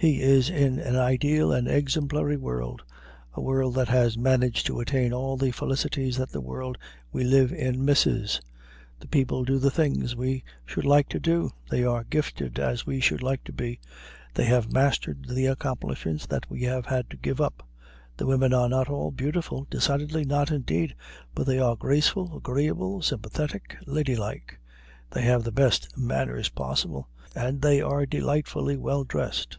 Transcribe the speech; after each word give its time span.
He 0.00 0.20
is 0.22 0.48
in 0.48 0.78
an 0.78 0.94
ideal 0.94 1.50
and 1.52 1.66
exemplary 1.66 2.36
world 2.36 2.82
a 3.34 3.40
world 3.40 3.74
that 3.74 3.88
has 3.88 4.16
managed 4.16 4.64
to 4.66 4.78
attain 4.78 5.12
all 5.12 5.36
the 5.36 5.50
felicities 5.50 6.16
that 6.18 6.30
the 6.30 6.40
world 6.40 6.78
we 7.10 7.24
live 7.24 7.50
in 7.52 7.84
misses. 7.84 8.40
The 9.00 9.08
people 9.08 9.42
do 9.44 9.58
the 9.58 9.72
things 9.72 10.10
that 10.10 10.18
we 10.18 10.44
should 10.64 10.84
like 10.84 11.08
to 11.08 11.18
do; 11.18 11.50
they 11.68 11.82
are 11.82 12.04
gifted 12.04 12.60
as 12.60 12.86
we 12.86 13.00
should 13.00 13.24
like 13.24 13.42
to 13.42 13.52
be; 13.52 13.80
they 14.34 14.44
have 14.44 14.70
mastered 14.72 15.24
the 15.28 15.46
accomplishments 15.46 16.26
that 16.26 16.48
we 16.48 16.62
have 16.62 16.86
had 16.86 17.10
to 17.10 17.16
give 17.16 17.40
up. 17.40 17.68
The 18.16 18.26
women 18.26 18.52
are 18.54 18.68
not 18.68 18.88
all 18.88 19.10
beautiful 19.10 19.66
decidedly 19.68 20.24
not, 20.24 20.52
indeed 20.52 20.94
but 21.34 21.44
they 21.48 21.58
are 21.58 21.74
graceful, 21.74 22.36
agreeable, 22.36 23.02
sympathetic, 23.02 23.76
ladylike; 23.84 24.60
they 25.10 25.22
have 25.22 25.42
the 25.42 25.50
best 25.50 25.98
manners 25.98 26.50
possible 26.50 27.08
and 27.34 27.60
they 27.62 27.80
are 27.80 28.06
delightfully 28.06 28.76
well 28.76 29.02
dressed. 29.02 29.58